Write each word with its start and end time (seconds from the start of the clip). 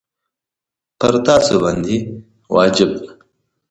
پر 0.99 1.13
تاسي 1.25 1.55
باندي 1.63 1.97
واجبه 2.53 2.97
ده. 3.03 3.09